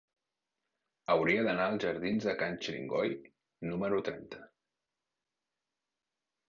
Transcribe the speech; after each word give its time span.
Hauria 1.15 1.43
d'anar 1.47 1.67
als 1.73 1.85
jardins 1.87 2.27
de 2.31 2.33
Can 2.41 2.57
Xiringoi 2.65 3.13
número 3.75 4.01
trenta. 4.09 4.43